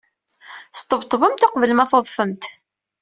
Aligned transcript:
Sṭebṭbemt 0.79 1.45
uqbel 1.45 1.71
ma 1.73 1.85
tudfemt. 1.89 2.43